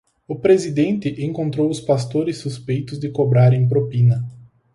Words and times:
O 0.27 0.35
presidente 0.35 1.23
encontrou 1.23 1.69
os 1.69 1.79
pastores 1.79 2.39
suspeitos 2.39 2.97
de 2.97 3.11
cobrarem 3.11 3.67
propina 3.67 4.27